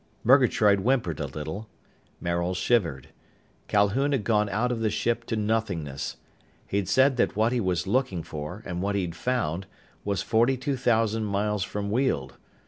Murgatroyd 0.23 0.79
whimpered 0.79 1.19
a 1.19 1.27
little. 1.27 1.69
Maril 2.19 2.55
shivered. 2.55 3.09
Calhoun 3.67 4.13
had 4.13 4.23
gone 4.23 4.49
out 4.49 4.71
of 4.71 4.79
the 4.79 4.89
ship 4.89 5.25
to 5.25 5.35
nothingness. 5.35 6.17
He'd 6.65 6.89
said 6.89 7.17
that 7.17 7.35
what 7.35 7.51
he 7.51 7.61
was 7.61 7.85
looking 7.85 8.23
for, 8.23 8.63
and 8.65 8.81
what 8.81 8.95
he'd 8.95 9.13
found, 9.15 9.67
was 10.03 10.23
forty 10.23 10.57
two 10.57 10.75
thousand 10.75 11.25
miles 11.25 11.63
from 11.63 11.91
Weald. 11.91 12.37